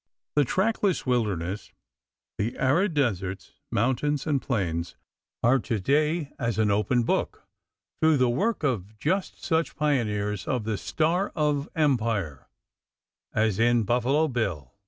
[0.35, 1.73] The trackless wilderness,
[2.39, 4.95] the arid deserts, mountains, and plains
[5.43, 7.45] are to day as an open book
[8.01, 12.47] through the work of just such pioneers of the star of empire
[13.31, 14.73] as is Buffalo Bill.